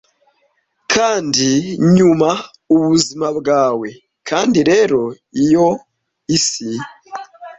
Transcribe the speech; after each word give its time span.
Kandi, 0.93 1.49
nyuma, 1.95 2.29
ubuzima 2.75 3.27
bwawe. 3.39 3.89
Kandi 4.29 4.59
rero, 4.71 5.01
iyo 5.43 5.67
isi 6.37 6.69